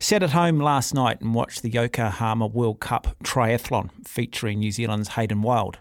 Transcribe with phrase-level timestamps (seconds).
[0.00, 5.08] Sat at home last night and watched the Yokohama World Cup triathlon featuring New Zealand's
[5.10, 5.78] Hayden Wilde,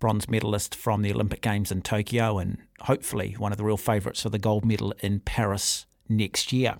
[0.00, 4.22] bronze medalist from the Olympic Games in Tokyo and hopefully one of the real favourites
[4.22, 6.74] for the gold medal in Paris next year.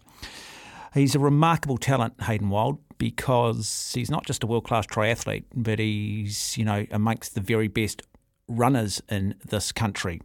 [0.93, 5.79] He's a remarkable talent, Hayden Wilde, because he's not just a world class triathlete, but
[5.79, 8.03] he's, you know, amongst the very best
[8.49, 10.21] runners in this country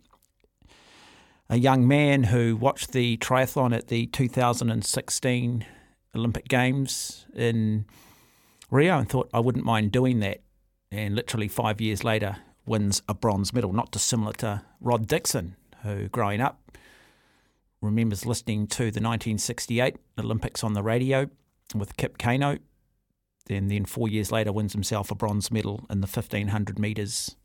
[1.49, 5.65] a young man who watched the triathlon at the 2016
[6.15, 7.85] Olympic Games in
[8.71, 10.41] Rio and thought, I wouldn't mind doing that.
[10.91, 16.07] And literally five years later, wins a bronze medal, not dissimilar to Rod Dixon, who
[16.09, 16.67] growing up
[17.81, 21.29] remembers listening to the 1968 Olympics on the radio
[21.75, 22.59] with Kip Keino.
[23.49, 27.35] And then four years later, wins himself a bronze medal in the 1500 metres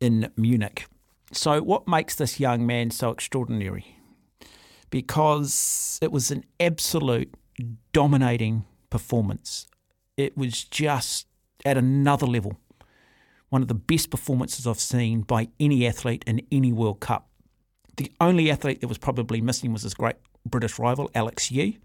[0.00, 0.86] in Munich.
[1.32, 3.98] So, what makes this young man so extraordinary?
[4.90, 7.32] Because it was an absolute
[7.92, 9.66] dominating performance.
[10.16, 11.26] It was just
[11.64, 12.58] at another level.
[13.48, 17.28] One of the best performances I've seen by any athlete in any World Cup.
[17.96, 21.78] The only athlete that was probably missing was his great British rival, Alex Yee.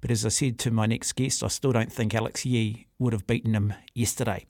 [0.00, 3.12] But as I said to my next guest, I still don't think Alex Yee would
[3.12, 4.46] have beaten him yesterday.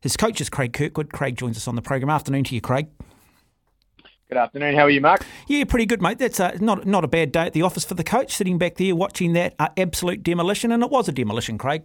[0.00, 1.12] His coach is Craig Kirkwood.
[1.12, 2.10] Craig joins us on the program.
[2.10, 2.88] Afternoon to you, Craig.
[4.30, 4.76] Good afternoon.
[4.76, 5.26] How are you, Mark?
[5.48, 6.18] Yeah, pretty good, mate.
[6.18, 8.76] That's uh, not not a bad day at the office for the coach, sitting back
[8.76, 11.82] there watching that uh, absolute demolition, and it was a demolition, Craig.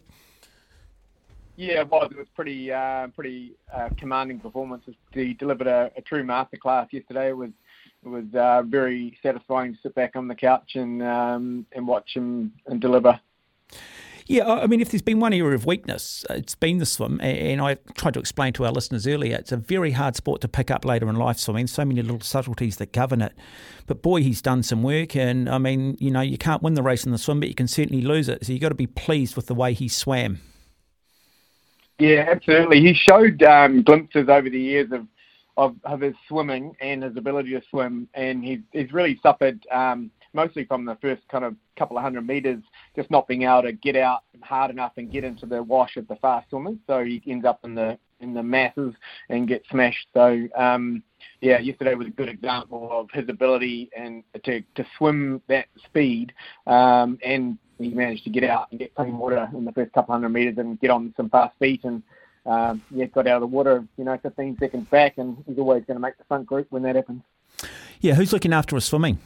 [1.55, 2.11] Yeah, it was.
[2.11, 4.83] It was pretty uh, pretty uh, commanding performance.
[5.11, 7.29] He delivered a, a true masterclass yesterday.
[7.29, 7.49] It was
[8.03, 12.13] it was uh, very satisfying to sit back on the couch and um, and watch
[12.13, 13.19] him and deliver.
[14.27, 17.21] Yeah, I mean, if there's been one area of weakness, it's been the swim.
[17.21, 20.47] And I tried to explain to our listeners earlier, it's a very hard sport to
[20.47, 21.67] pick up later in life swimming.
[21.67, 23.33] So many little subtleties that govern it.
[23.85, 25.15] But boy, he's done some work.
[25.15, 27.55] And I mean, you know, you can't win the race in the swim, but you
[27.55, 28.43] can certainly lose it.
[28.43, 30.39] So you've got to be pleased with the way he swam.
[31.99, 32.81] Yeah, absolutely.
[32.81, 35.07] He showed um, glimpses over the years of,
[35.55, 40.11] of, of his swimming and his ability to swim, and he's he's really suffered um,
[40.35, 42.61] mostly from the first kind of couple of hundred meters,
[42.95, 46.07] just not being able to get out hard enough and get into the wash of
[46.07, 46.77] the fast swimmers.
[46.85, 48.93] So he ends up in the in the masses
[49.29, 50.07] and gets smashed.
[50.13, 51.03] So um,
[51.41, 56.33] yeah, yesterday was a good example of his ability and to to swim that speed,
[56.67, 60.13] um, and he managed to get out and get clean water in the first couple
[60.13, 62.03] hundred meters and get on some fast feet and.
[62.47, 65.83] Um, yeah, got out of the water, you know, 15 seconds back, and he's always
[65.85, 67.23] going to make the front group when that happens.
[68.01, 69.17] Yeah, who's looking after his swimming?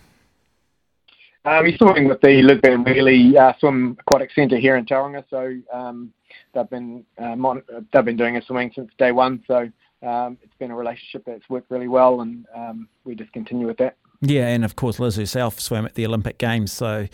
[1.45, 5.23] Um, he's swimming with the Liz van Welie uh, Swim Aquatic Centre here in Tauranga,
[5.29, 6.11] so um,
[6.53, 7.63] they've been uh, mon-
[7.93, 9.41] they've been doing a swimming since day one.
[9.47, 9.69] So
[10.05, 13.77] um, it's been a relationship that's worked really well, and um, we just continue with
[13.77, 13.95] that.
[14.21, 17.07] Yeah, and of course Liz herself swam at the Olympic Games, so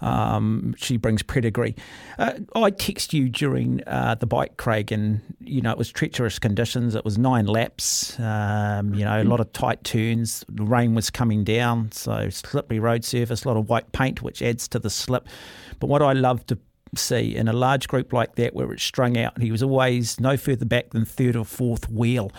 [0.00, 1.74] um, she brings pedigree.
[2.18, 6.38] Uh, I text you during uh, the bike, Craig, and you know it was treacherous
[6.38, 6.94] conditions.
[6.94, 10.44] It was nine laps, um, you know, a lot of tight turns.
[10.48, 14.40] The rain was coming down, so slippery road surface, a lot of white paint, which
[14.40, 15.26] adds to the slip.
[15.80, 16.58] But what I love to
[16.94, 19.40] see in a large group like that where it's strung out.
[19.40, 22.30] He was always no further back than third or fourth wheel.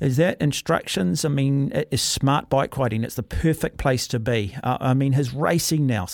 [0.00, 1.24] Is that instructions?
[1.24, 3.04] I mean, it is smart bike riding.
[3.04, 4.56] It's the perfect place to be.
[4.62, 6.08] Uh, I mean, his racing now.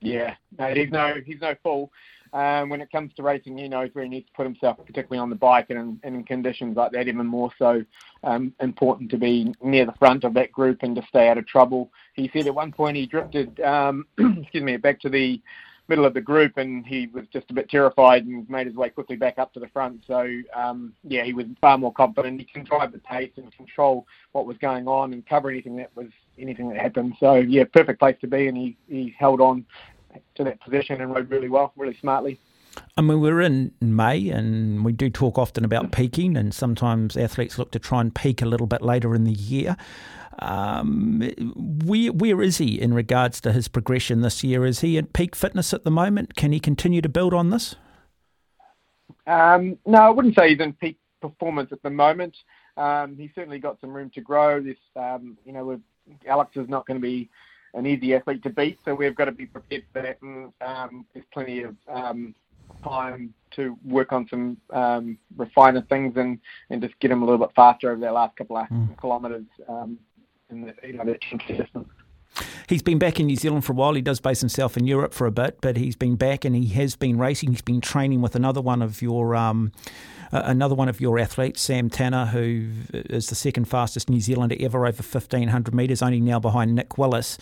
[0.00, 1.90] Yeah, no, he's no he's no fool.
[2.32, 5.18] Um, when it comes to racing, he knows where he needs to put himself, particularly
[5.18, 7.82] on the bike and and in conditions like that, even more so
[8.22, 11.46] um, important to be near the front of that group and to stay out of
[11.46, 11.90] trouble.
[12.14, 15.40] He said at one point he drifted, um, excuse me, back to the
[15.88, 18.90] middle of the group, and he was just a bit terrified and made his way
[18.90, 20.02] quickly back up to the front.
[20.06, 22.40] So um, yeah, he was far more confident.
[22.40, 25.90] He can drive the pace and control what was going on and cover anything that
[25.94, 26.08] was
[26.38, 27.14] anything that happened.
[27.20, 29.64] So yeah, perfect place to be, and he he held on
[30.34, 32.38] to that position and rode really well, really smartly.
[32.96, 37.58] I mean, we're in May and we do talk often about peaking, and sometimes athletes
[37.58, 39.76] look to try and peak a little bit later in the year.
[40.38, 41.22] Um,
[41.84, 44.66] where, where is he in regards to his progression this year?
[44.66, 46.36] Is he at peak fitness at the moment?
[46.36, 47.74] Can he continue to build on this?
[49.26, 52.36] Um, no, I wouldn't say he's in peak performance at the moment.
[52.76, 54.60] Um, he's certainly got some room to grow.
[54.60, 55.80] This, um, you know,
[56.26, 57.30] Alex is not going to be
[57.74, 58.78] an easy athlete to beat.
[58.84, 60.18] So we've got to be prepared for that.
[60.22, 62.34] And um, there's plenty of um,
[62.84, 66.38] time to work on some um, refiner things and,
[66.70, 69.00] and just get him a little bit faster over that last couple of mm.
[69.00, 69.98] kilometres um,
[70.50, 70.74] in the.
[72.68, 73.94] He's been back in New Zealand for a while.
[73.94, 76.66] He does base himself in Europe for a bit, but he's been back and he
[76.74, 77.50] has been racing.
[77.50, 79.72] He's been training with another one of your um,
[80.32, 84.86] another one of your athletes, Sam Tanner, who is the second fastest New Zealander ever
[84.86, 87.38] over 1500 metres, only now behind Nick Willis.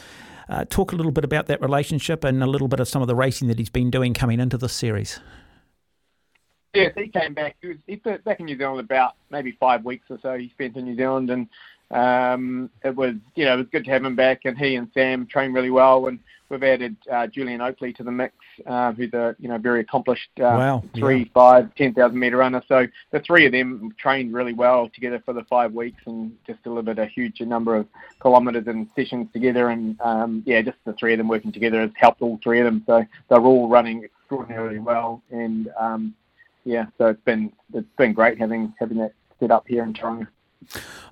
[0.48, 3.08] Uh, talk a little bit about that relationship and a little bit of some of
[3.08, 5.18] the racing that he's been doing coming into this series.
[6.74, 7.56] Yes, he came back.
[7.60, 10.36] He was he back in New Zealand about maybe five weeks or so.
[10.36, 11.48] He spent in New Zealand, and
[11.90, 14.40] um, it was you know it was good to have him back.
[14.44, 16.08] And he and Sam trained really well.
[16.08, 16.18] And
[16.48, 18.34] we've added uh, Julian Oakley to the mix,
[18.66, 21.24] uh, who's a you know very accomplished uh, wow, three, yeah.
[21.32, 22.62] five, ten thousand meter runner.
[22.66, 26.62] So the three of them trained really well together for the five weeks and just
[26.64, 27.86] delivered a huge number of
[28.20, 29.68] kilometres and sessions together.
[29.68, 32.64] And um, yeah, just the three of them working together has helped all three of
[32.64, 32.82] them.
[32.86, 35.22] So they're all running extraordinarily well.
[35.30, 36.14] And um,
[36.64, 40.26] yeah, so it's been it's been great having having that set up here in Tauranga.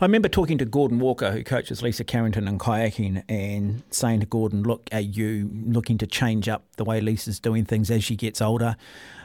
[0.00, 4.26] I remember talking to Gordon Walker, who coaches Lisa Carrington in kayaking, and saying to
[4.26, 8.16] Gordon, Look, are you looking to change up the way Lisa's doing things as she
[8.16, 8.76] gets older?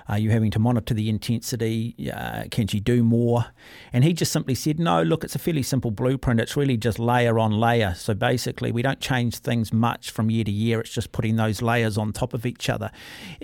[0.09, 1.93] Are you having to monitor the intensity?
[2.13, 3.47] Uh, can she do more?
[3.91, 6.39] And he just simply said, No, look, it's a fairly simple blueprint.
[6.39, 7.93] It's really just layer on layer.
[7.95, 10.79] So basically, we don't change things much from year to year.
[10.79, 12.89] It's just putting those layers on top of each other.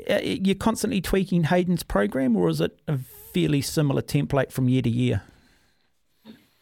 [0.10, 2.98] Uh, you're constantly tweaking Hayden's program, or is it a
[3.34, 5.24] fairly similar template from year to year?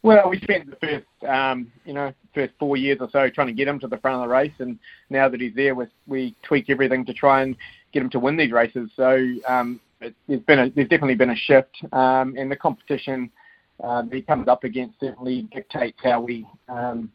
[0.03, 3.53] Well, we spent the first, um, you know, first four years or so trying to
[3.53, 4.79] get him to the front of the race, and
[5.11, 7.55] now that he's there, we, we tweak everything to try and
[7.91, 8.89] get him to win these races.
[8.95, 13.29] So um, it, there's been a, there's definitely been a shift, um, and the competition
[13.83, 17.11] uh, that he comes up against certainly dictates how we um,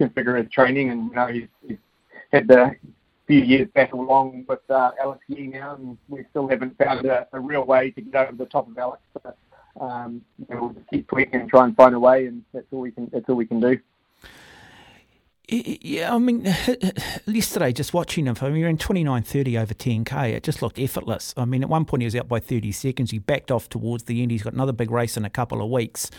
[0.00, 0.90] configure his training.
[0.90, 1.78] And you know, he's, he's
[2.32, 2.76] had the
[3.26, 7.26] few years battle along with uh, Alex Yee now, and we still haven't found a,
[7.32, 9.02] a real way to get over the top of Alex.
[9.12, 9.36] But,
[9.80, 12.80] um, you we'll just keep tweaking and try and find a way, and that's all
[12.80, 13.10] we can.
[13.12, 13.78] That's all we can do.
[15.48, 16.44] Yeah, I mean,
[17.26, 20.32] yesterday just watching him, I mean, you're in 29.30 over 10k.
[20.32, 21.32] It just looked effortless.
[21.36, 23.12] I mean, at one point he was out by 30 seconds.
[23.12, 24.32] He backed off towards the end.
[24.32, 26.10] He's got another big race in a couple of weeks.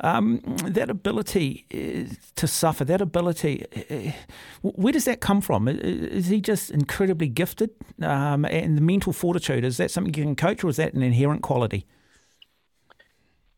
[0.00, 4.12] Um, that ability uh, to suffer, that ability, uh,
[4.60, 5.66] where does that come from?
[5.66, 7.70] Is he just incredibly gifted?
[8.02, 11.02] Um, and the mental fortitude, is that something you can coach or is that an
[11.02, 11.86] inherent quality?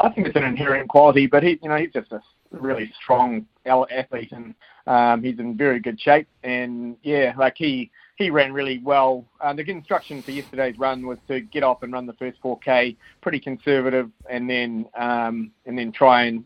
[0.01, 2.21] I think it's an inherent quality, but he, you know, he's just a
[2.51, 4.55] really strong athlete, and
[4.87, 6.27] um, he's in very good shape.
[6.43, 9.25] And yeah, like he he ran really well.
[9.41, 12.97] Uh, the instruction for yesterday's run was to get off and run the first 4k,
[13.21, 16.45] pretty conservative, and then um, and then try and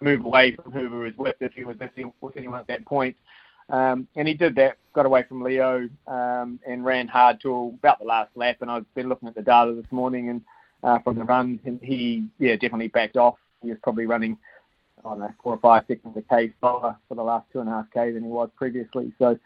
[0.00, 3.16] move away from whoever was with if he was with anyone at that point.
[3.70, 7.98] Um, and he did that, got away from Leo, um, and ran hard till about
[7.98, 8.58] the last lap.
[8.60, 10.42] And I've been looking at the data this morning, and
[10.84, 13.36] uh, from the run, and he yeah definitely backed off.
[13.62, 14.36] He was probably running
[15.04, 17.68] I don't know four or five seconds a k slower for the last two and
[17.68, 19.12] a half k than he was previously.
[19.18, 19.38] So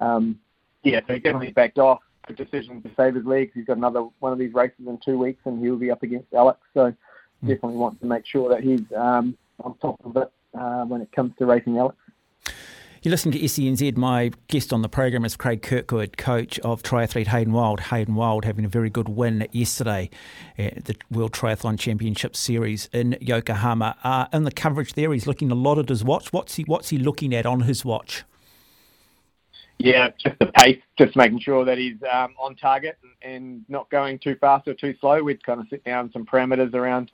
[0.00, 0.38] um,
[0.82, 2.00] yeah, so he definitely backed off.
[2.28, 3.52] A decision to save his legs.
[3.54, 6.32] He's got another one of these races in two weeks, and he'll be up against
[6.34, 6.58] Alex.
[6.74, 6.94] So mm.
[7.42, 11.12] definitely wants to make sure that he's um, on top of it uh, when it
[11.12, 11.96] comes to racing Alex.
[13.02, 13.96] You're listening to SENZ.
[13.96, 17.80] My guest on the program is Craig Kirkwood, coach of triathlete Hayden Wilde.
[17.80, 20.08] Hayden Wilde having a very good win yesterday
[20.58, 23.96] at the World Triathlon Championship Series in Yokohama.
[24.02, 26.32] Uh, in the coverage there, he's looking a lot at his watch.
[26.32, 28.24] What's he What's he looking at on his watch?
[29.78, 33.90] Yeah, just the pace, just making sure that he's um, on target and, and not
[33.90, 35.22] going too fast or too slow.
[35.22, 37.12] We'd kind of set down some parameters around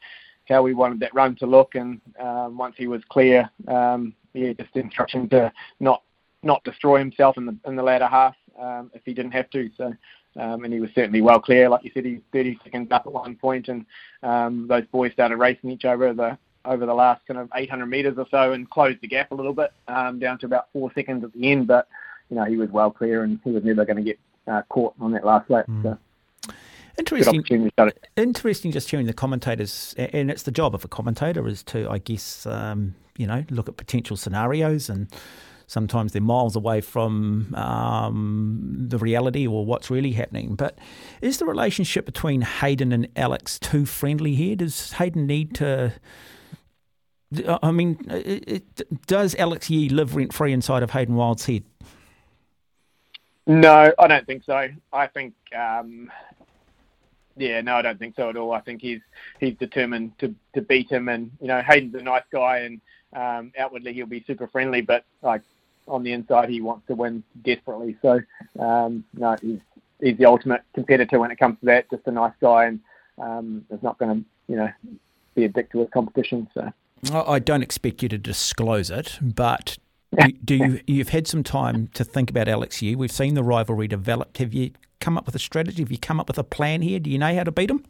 [0.49, 4.53] how we wanted that run to look, and um, once he was clear, um, yeah,
[4.53, 6.03] just instruction to not
[6.43, 9.71] not destroy himself in the in the latter half um, if he didn't have to.
[9.77, 9.93] So.
[10.35, 12.07] Um, and he was certainly well clear, like you said.
[12.07, 13.85] He's 30 seconds up at one point, and
[14.23, 18.15] um, those boys started racing each other the over the last kind of 800 metres
[18.17, 21.23] or so, and closed the gap a little bit um, down to about four seconds
[21.23, 21.67] at the end.
[21.67, 21.87] But
[22.31, 24.95] you know, he was well clear, and he was never going to get uh, caught
[25.01, 25.67] on that last lap.
[25.69, 25.83] Mm.
[25.83, 25.99] So.
[26.99, 27.71] Interesting.
[28.17, 28.73] Interesting.
[28.73, 32.47] Just hearing the commentators, and it's the job of a commentator is to, I guess,
[32.47, 35.09] um, you know, look at potential scenarios, and
[35.67, 40.55] sometimes they're miles away from um, the reality or what's really happening.
[40.55, 40.79] But
[41.23, 44.57] is the relationship between Hayden and Alex too friendly here?
[44.57, 45.95] Does Hayden need to?
[47.63, 51.65] I mean, it, it, does Alex Yee live rent free inside of Hayden Wilde's head?
[53.47, 54.69] No, I don't think so.
[54.93, 56.13] I think um,
[57.37, 58.53] yeah, no, I don't think so at all.
[58.53, 59.01] I think he's
[59.41, 62.81] he's determined to to beat him, and you know Hayden's a nice guy, and
[63.13, 65.43] um, outwardly he'll be super friendly, but like
[65.89, 67.97] on the inside, he wants to win desperately.
[68.03, 68.21] So
[68.59, 69.61] um, no, he's
[70.01, 71.91] he's the ultimate competitor when it comes to that.
[71.91, 72.81] Just a nice guy, and
[73.19, 74.71] um, is not going to you know
[75.35, 76.49] be addicted with competition.
[76.55, 76.73] So
[77.13, 79.79] I don't expect you to disclose it, but
[80.45, 82.95] do you you've had some time to think about Alex Yee?
[82.95, 84.39] We've seen the rivalry developed.
[84.39, 84.73] Have you
[85.03, 85.83] come up with a strategy?
[85.83, 86.99] Have you come up with a plan here?
[86.99, 87.85] Do you know how to beat him?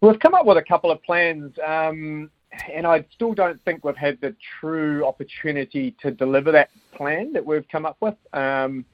[0.00, 2.30] We've come up with a couple of plans, um,
[2.72, 7.44] and I still don't think we've had the true opportunity to deliver that plan that
[7.44, 8.14] we've come up with.
[8.34, 8.84] Um,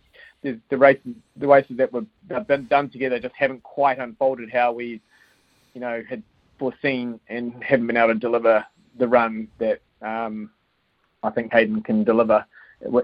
[0.43, 2.07] the, the races, the races that we've
[2.47, 5.00] been done together just haven't quite unfolded how we,
[5.75, 6.23] you know, had
[6.59, 8.65] foreseen and haven't been able to deliver
[8.99, 10.50] the run that um,
[11.23, 12.45] I think Hayden can deliver,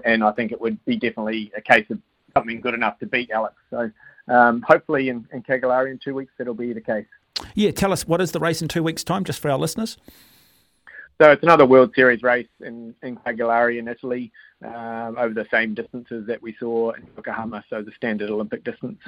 [0.05, 1.99] and I think it would be definitely a case of
[2.37, 3.55] something good enough to beat Alex.
[3.69, 3.91] So
[4.27, 7.05] um, hopefully in, in in two weeks that'll be the case.
[7.53, 9.97] Yeah, tell us what is the race in two weeks' time, just for our listeners.
[11.19, 14.31] So it's another World Series race in, in Cagliari in Italy
[14.63, 18.99] um, over the same distances that we saw in Yokohama, so the standard Olympic distance.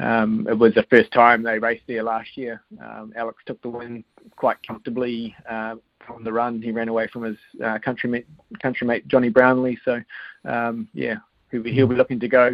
[0.00, 2.62] Um, it was the first time they raced there last year.
[2.80, 4.04] Um, Alex took the win
[4.36, 5.74] quite comfortably uh,
[6.06, 6.62] from the run.
[6.62, 8.24] He ran away from his uh, countrymate,
[8.62, 9.78] countrymate Jonny Brownlee.
[9.84, 10.00] So,
[10.44, 11.16] um, yeah,
[11.52, 12.50] he'll be, he'll be looking to go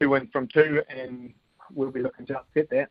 [0.00, 1.32] two wins from two, and
[1.72, 2.90] we'll be looking to upset that.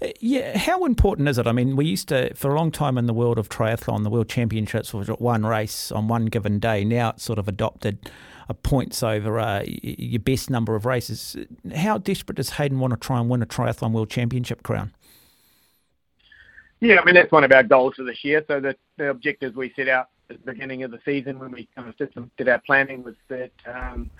[0.00, 1.46] Uh, yeah, how important is it?
[1.48, 4.10] I mean, we used to, for a long time in the world of triathlon, the
[4.10, 6.84] World Championships was one race on one given day.
[6.84, 8.10] Now it's sort of adopted
[8.48, 11.36] a points over uh, your best number of races.
[11.74, 14.94] How desperate does Hayden want to try and win a triathlon World Championship crown?
[16.80, 18.44] Yeah, I mean that's one of our goals for this year.
[18.46, 21.68] So the, the objectives we set out at the beginning of the season when we
[21.74, 24.10] kind of did, some, did our planning was that um,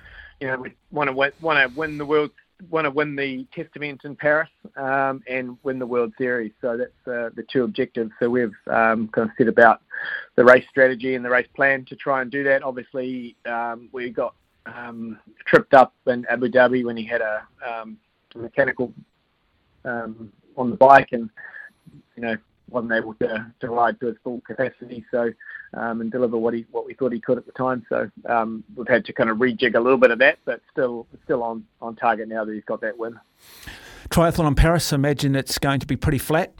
[0.41, 2.31] you know we want to win, want to win the world
[2.71, 6.53] want to win the test event in Paris um, and win the World Series.
[6.61, 8.11] So that's uh, the two objectives.
[8.19, 9.83] So we've um, kind of set about
[10.37, 12.63] the race strategy and the race plan to try and do that.
[12.63, 14.35] Obviously, um, we got
[14.67, 17.97] um, tripped up in Abu Dhabi when he had a um,
[18.35, 18.93] mechanical
[19.85, 21.31] um, on the bike and
[22.17, 22.37] you know
[22.71, 25.05] wasn't able to, to ride to his full capacity.
[25.11, 25.33] So
[25.75, 27.85] um, and deliver what he what we thought he could at the time.
[27.89, 31.07] So um, we've had to kind of rejig a little bit of that, but still
[31.25, 33.19] still on on target now that he's got that win.
[34.09, 34.93] Triathlon in Paris.
[34.93, 36.53] I imagine it's going to be pretty flat.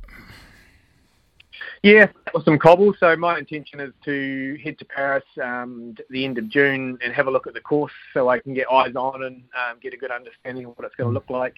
[1.83, 2.97] Yeah, with some cobbles.
[2.99, 7.13] So my intention is to head to Paris um, at the end of June and
[7.13, 9.95] have a look at the course, so I can get eyes on and um, get
[9.95, 11.55] a good understanding of what it's going to look like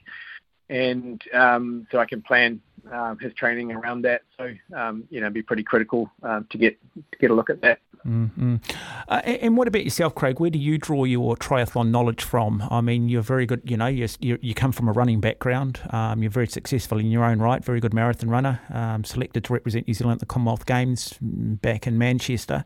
[0.71, 2.61] and um, so I can plan
[2.91, 4.23] um, his training around that.
[4.39, 7.51] So um, you know, it'd be pretty critical um, to get to get a look
[7.51, 7.81] at that.
[8.07, 8.57] Mm-hmm.
[9.09, 10.41] Uh, and what about yourself, Craig?
[10.41, 12.67] Where do you draw your triathlon knowledge from?
[12.71, 13.63] I mean, you're very good.
[13.65, 15.81] You know, you you come from a running background.
[15.91, 17.63] Um, you're very successful in your own right.
[17.63, 18.61] Very good marathon runner.
[18.73, 22.65] Um, selected to represent New Zealand at the Commonwealth Games back in Manchester.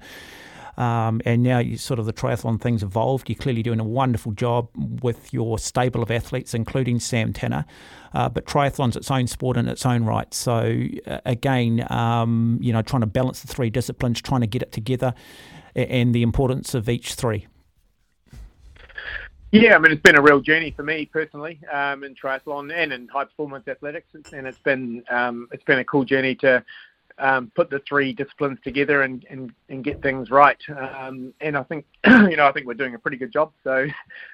[0.77, 3.29] Um, and now you sort of the triathlon thing's evolved.
[3.29, 7.65] You're clearly doing a wonderful job with your stable of athletes, including Sam Tanner.
[8.13, 10.33] Uh, but triathlon's its own sport in its own right.
[10.33, 14.63] So uh, again, um, you know, trying to balance the three disciplines, trying to get
[14.63, 15.15] it together,
[15.75, 17.47] and the importance of each three.
[19.55, 22.93] Yeah, I mean it's been a real journey for me personally um, in triathlon and
[22.93, 26.65] in high performance athletics, and it's been um, it's been a cool journey to
[27.19, 30.59] um, put the three disciplines together and, and, and get things right.
[30.69, 33.53] Um, and I think you know I think we're doing a pretty good job.
[33.63, 33.87] So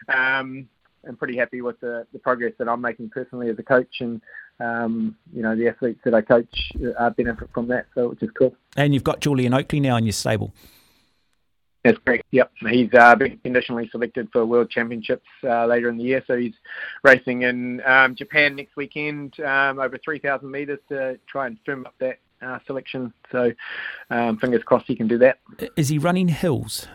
[0.08, 0.68] um,
[1.06, 4.20] I'm pretty happy with the, the progress that I'm making personally as a coach, and
[4.60, 7.86] um, you know the athletes that I coach uh, benefit from that.
[7.94, 8.54] So which is cool.
[8.76, 10.52] And you've got Julian Oakley now in your stable.
[11.82, 12.24] That's correct.
[12.30, 16.22] Yep, he's uh, been conditionally selected for World Championships uh, later in the year.
[16.26, 16.52] So he's
[17.02, 21.94] racing in um, Japan next weekend um, over 3,000 meters to try and firm up
[21.98, 23.12] that uh, selection.
[23.32, 23.52] So
[24.10, 25.38] um, fingers crossed he can do that.
[25.76, 26.86] Is he running hills?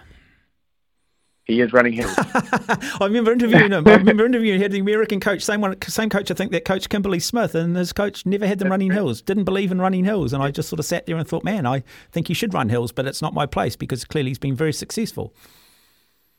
[1.46, 2.16] He is running hills.
[2.18, 3.88] I remember interviewing him.
[3.88, 6.32] I remember interviewing him, the American coach, same one, same coach.
[6.32, 9.22] I think that coach Kimberly Smith, and his coach never had them running hills.
[9.22, 11.68] Didn't believe in running hills, and I just sort of sat there and thought, man,
[11.68, 14.56] I think he should run hills, but it's not my place because clearly he's been
[14.56, 15.36] very successful.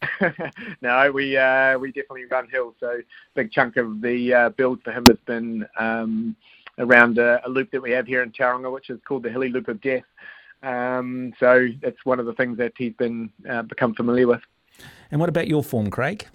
[0.83, 2.75] no, we uh, we definitely run hills.
[2.81, 2.99] So
[3.35, 5.67] big chunk of the uh, build for him has been.
[5.79, 6.37] Um,
[6.79, 9.49] around a, a, loop that we have here in Tauranga, which is called the Hilly
[9.49, 10.05] Loop of Death.
[10.63, 14.43] Um, so it's one of the things that he's been uh, become familiar with.
[15.11, 16.27] And what about your form, Craig?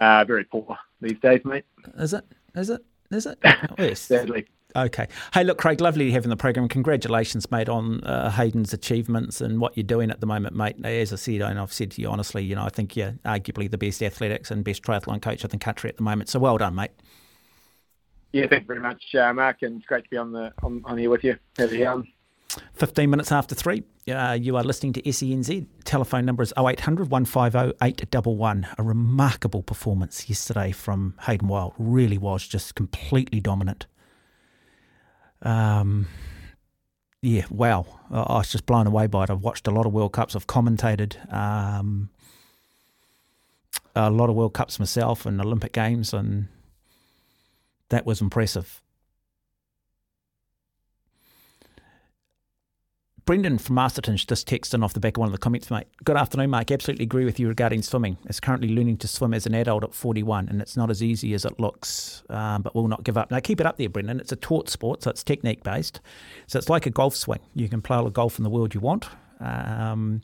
[0.00, 1.64] Uh, very poor these days, mate.
[1.98, 2.24] Is it?
[2.54, 2.84] Is it?
[3.10, 3.38] Is it?
[3.44, 4.00] Oh, yes.
[4.00, 4.46] Sadly.
[4.76, 5.06] Okay.
[5.32, 6.68] Hey, look, Craig, lovely to have in the program.
[6.68, 10.84] Congratulations, mate, on uh, Hayden's achievements and what you're doing at the moment, mate.
[10.84, 13.70] As I said, and I've said to you honestly, you know, I think you're arguably
[13.70, 16.28] the best athletics and best triathlon coach in the country at the moment.
[16.28, 16.90] So well done, mate.
[18.34, 20.82] Yeah, thank you very much, uh, Mark, and it's great to be on the on,
[20.86, 21.36] on here with you.
[21.56, 22.04] How's it
[22.72, 25.68] 15 minutes after three, uh, you are listening to SENZ.
[25.84, 28.66] Telephone number is 0800 150 811.
[28.76, 31.74] A remarkable performance yesterday from Hayden Wilde.
[31.78, 33.86] Really was just completely dominant.
[35.40, 36.08] Um,
[37.22, 37.86] yeah, wow.
[38.10, 39.30] I was just blown away by it.
[39.30, 40.34] I've watched a lot of World Cups.
[40.34, 42.10] I've commentated um,
[43.94, 46.48] a lot of World Cups myself and Olympic Games, and
[47.94, 48.80] that was impressive.
[53.26, 55.86] Brendan from Masterton just texted in off the back of one of the comments, mate.
[56.04, 56.70] Good afternoon, Mark.
[56.70, 58.18] Absolutely agree with you regarding swimming.
[58.26, 61.32] It's currently learning to swim as an adult at 41, and it's not as easy
[61.32, 63.30] as it looks, um, but we'll not give up.
[63.30, 64.20] Now, keep it up there, Brendan.
[64.20, 66.02] It's a taught sport, so it's technique based.
[66.48, 67.40] So it's like a golf swing.
[67.54, 69.08] You can play all the golf in the world you want.
[69.40, 70.20] Um,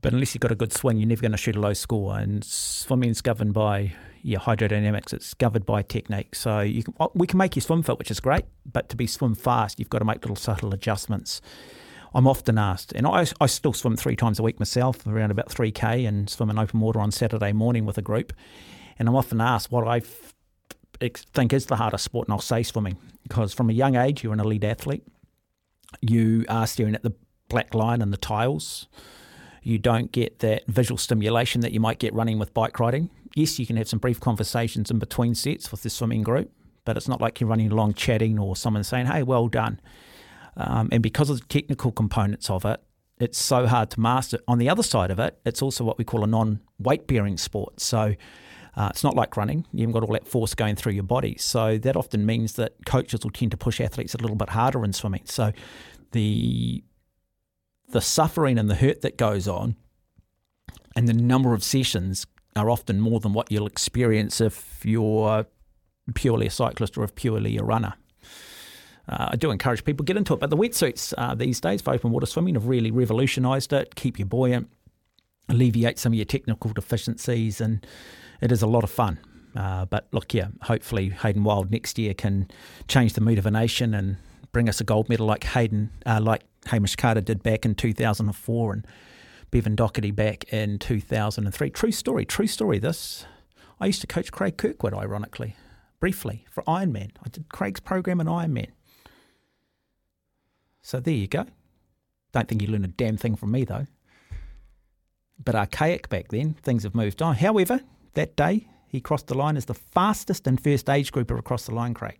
[0.00, 2.16] but unless you've got a good swing, you're never going to shoot a low score.
[2.16, 3.92] And swimming is governed by
[4.26, 5.12] yeah, hydrodynamics.
[5.12, 6.34] It's governed by technique.
[6.34, 8.44] So you can, we can make you swim fit, which is great.
[8.70, 11.40] But to be swim fast, you've got to make little subtle adjustments.
[12.12, 15.48] I'm often asked, and I, I still swim three times a week myself, around about
[15.48, 18.32] 3K, and swim in open water on Saturday morning with a group.
[18.98, 20.02] And I'm often asked what I
[21.00, 24.32] think is the hardest sport, and I'll say swimming, because from a young age, you're
[24.32, 25.04] an elite athlete.
[26.00, 27.14] You are staring at the
[27.48, 28.88] black line and the tiles
[29.66, 33.10] you don't get that visual stimulation that you might get running with bike riding.
[33.34, 36.52] Yes, you can have some brief conversations in between sets with the swimming group,
[36.84, 39.80] but it's not like you're running along chatting or someone saying, hey, well done.
[40.56, 42.80] Um, and because of the technical components of it,
[43.18, 44.38] it's so hard to master.
[44.46, 47.36] On the other side of it, it's also what we call a non weight bearing
[47.36, 47.80] sport.
[47.80, 48.14] So
[48.76, 49.66] uh, it's not like running.
[49.72, 51.36] You haven't got all that force going through your body.
[51.38, 54.84] So that often means that coaches will tend to push athletes a little bit harder
[54.84, 55.22] in swimming.
[55.24, 55.50] So
[56.12, 56.84] the
[57.88, 59.76] the suffering and the hurt that goes on
[60.94, 62.26] and the number of sessions
[62.56, 65.46] are often more than what you'll experience if you're
[66.14, 67.94] purely a cyclist or if purely a runner.
[69.08, 71.92] Uh, I do encourage people get into it, but the wetsuits uh, these days for
[71.92, 73.94] open water swimming have really revolutionised it.
[73.94, 74.68] Keep you buoyant,
[75.48, 77.86] alleviate some of your technical deficiencies, and
[78.40, 79.18] it is a lot of fun.
[79.54, 82.48] Uh, but look, yeah, hopefully Hayden Wilde next year can
[82.88, 84.16] change the mood of a nation and
[84.52, 88.72] bring us a gold medal like Hayden, uh, like Hamish Carter did back in 2004
[88.72, 88.86] and
[89.50, 91.70] Bevan Docherty back in 2003.
[91.70, 92.78] True story, true story.
[92.78, 93.26] This.
[93.80, 95.54] I used to coach Craig Kirkwood, ironically,
[96.00, 97.10] briefly for Ironman.
[97.24, 98.68] I did Craig's program in Ironman.
[100.80, 101.46] So there you go.
[102.32, 103.86] Don't think you learned a damn thing from me, though.
[105.42, 107.36] But archaic back then, things have moved on.
[107.36, 107.80] However,
[108.14, 111.74] that day, he crossed the line as the fastest and first age grouper across the
[111.74, 112.18] line, Craig.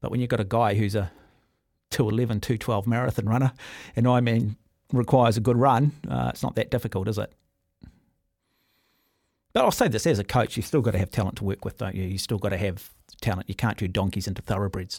[0.00, 1.10] But when you've got a guy who's a
[1.90, 3.52] 211, 212 marathon runner,
[3.94, 4.56] and I mean
[4.92, 7.32] requires a good run, uh, it's not that difficult, is it?
[9.52, 11.64] But I'll say this as a coach, you've still got to have talent to work
[11.64, 12.04] with, don't you?
[12.04, 12.90] You've still got to have
[13.22, 13.48] talent.
[13.48, 14.94] You can't do donkeys into thoroughbreds.